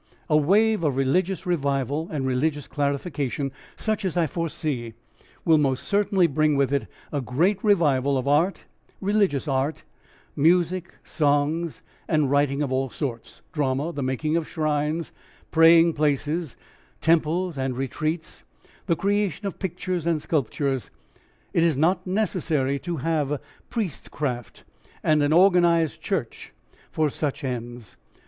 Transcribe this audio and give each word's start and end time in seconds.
A 0.29 0.35
wave 0.35 0.83
of 0.83 0.95
religious 0.95 1.45
revival 1.45 2.07
and 2.09 2.25
religious 2.25 2.67
clarification, 2.67 3.51
such 3.75 4.03
as 4.03 4.17
I 4.17 4.25
foresee, 4.25 4.95
will 5.45 5.59
most 5.59 5.87
certainly 5.87 6.25
bring 6.25 6.55
with 6.55 6.73
it 6.73 6.87
a 7.11 7.21
great 7.21 7.63
revival 7.63 8.17
of 8.17 8.27
art, 8.27 8.63
religious 8.99 9.47
art, 9.47 9.83
music, 10.35 10.95
songs, 11.03 11.83
and 12.07 12.31
writings 12.31 12.63
of 12.63 12.71
all 12.71 12.89
sorts, 12.89 13.43
drama, 13.51 13.93
the 13.93 14.01
making 14.01 14.35
of 14.35 14.47
shrines, 14.47 15.11
praying 15.51 15.93
places, 15.93 16.55
temples 16.99 17.55
and 17.55 17.77
retreats, 17.77 18.43
the 18.87 18.95
creation 18.95 19.45
of 19.45 19.59
pictures 19.59 20.07
and 20.07 20.19
sculptures. 20.19 20.89
It 21.53 21.61
is 21.61 21.77
not 21.77 22.07
necessary 22.07 22.79
to 22.79 22.97
have 23.05 23.39
priestcraft 23.69 24.63
and 25.03 25.21
an 25.21 25.31
organised 25.31 26.01
church 26.01 26.53
for 26.91 27.11
such 27.11 27.43
ends. 27.43 27.97